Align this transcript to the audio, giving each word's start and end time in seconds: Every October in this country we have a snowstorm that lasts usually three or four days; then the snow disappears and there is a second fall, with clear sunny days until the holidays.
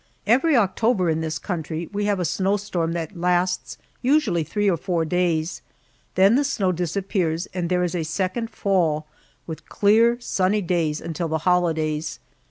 Every 0.25 0.57
October 0.57 1.11
in 1.11 1.21
this 1.21 1.37
country 1.37 1.87
we 1.93 2.05
have 2.05 2.19
a 2.19 2.25
snowstorm 2.25 2.93
that 2.93 3.15
lasts 3.15 3.77
usually 4.01 4.43
three 4.43 4.67
or 4.67 4.75
four 4.75 5.05
days; 5.05 5.61
then 6.15 6.33
the 6.35 6.43
snow 6.43 6.71
disappears 6.71 7.47
and 7.53 7.69
there 7.69 7.83
is 7.83 7.93
a 7.93 8.01
second 8.01 8.49
fall, 8.49 9.05
with 9.45 9.69
clear 9.69 10.19
sunny 10.19 10.63
days 10.63 11.01
until 11.01 11.27
the 11.27 11.37
holidays. 11.45 12.17